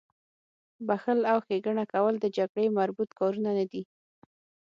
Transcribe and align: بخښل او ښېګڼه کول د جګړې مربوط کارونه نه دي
بخښل 0.87 1.19
او 1.31 1.37
ښېګڼه 1.45 1.83
کول 1.93 2.15
د 2.19 2.25
جګړې 2.37 2.65
مربوط 2.77 3.09
کارونه 3.19 3.51
نه 3.59 3.65
دي 3.71 3.83